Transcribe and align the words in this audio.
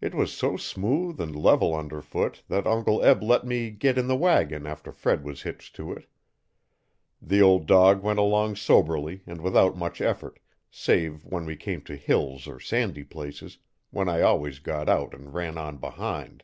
It 0.00 0.14
was 0.14 0.32
so 0.32 0.56
smooth 0.56 1.20
and 1.20 1.36
level 1.36 1.74
under 1.74 2.00
foot 2.00 2.42
that 2.48 2.66
Uncle 2.66 3.02
Eb 3.02 3.22
let 3.22 3.44
me 3.44 3.68
get 3.70 3.98
in 3.98 4.06
the 4.06 4.16
wagon 4.16 4.66
after 4.66 4.90
Fred 4.90 5.22
was 5.22 5.42
hitched 5.42 5.76
to 5.76 5.92
it 5.92 6.06
The 7.20 7.42
old 7.42 7.66
dog 7.66 8.02
went 8.02 8.18
along 8.18 8.56
soberly 8.56 9.20
and 9.26 9.42
without 9.42 9.76
much 9.76 10.00
effort, 10.00 10.38
save 10.70 11.26
when 11.26 11.44
we 11.44 11.56
came 11.56 11.82
to 11.82 11.96
hills 11.96 12.46
or 12.46 12.58
sandy 12.58 13.04
places, 13.04 13.58
when 13.90 14.08
I 14.08 14.22
always 14.22 14.60
got 14.60 14.88
out 14.88 15.12
and 15.12 15.34
ran 15.34 15.58
on 15.58 15.76
behind. 15.76 16.42